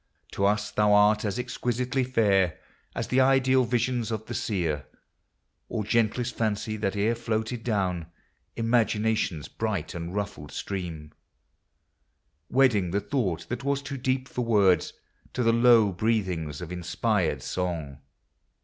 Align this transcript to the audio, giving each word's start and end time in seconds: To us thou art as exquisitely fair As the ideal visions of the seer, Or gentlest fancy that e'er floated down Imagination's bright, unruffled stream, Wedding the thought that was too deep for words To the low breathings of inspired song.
To 0.31 0.47
us 0.47 0.71
thou 0.71 0.93
art 0.93 1.23
as 1.23 1.37
exquisitely 1.37 2.03
fair 2.03 2.57
As 2.95 3.09
the 3.09 3.19
ideal 3.21 3.65
visions 3.65 4.09
of 4.09 4.25
the 4.25 4.33
seer, 4.33 4.85
Or 5.69 5.83
gentlest 5.83 6.35
fancy 6.35 6.75
that 6.77 6.95
e'er 6.95 7.13
floated 7.13 7.63
down 7.63 8.07
Imagination's 8.55 9.47
bright, 9.47 9.93
unruffled 9.93 10.51
stream, 10.51 11.11
Wedding 12.49 12.89
the 12.89 12.99
thought 12.99 13.47
that 13.49 13.63
was 13.63 13.83
too 13.83 13.95
deep 13.97 14.27
for 14.27 14.41
words 14.43 14.93
To 15.33 15.43
the 15.43 15.53
low 15.53 15.91
breathings 15.91 16.61
of 16.61 16.71
inspired 16.71 17.43
song. 17.43 17.99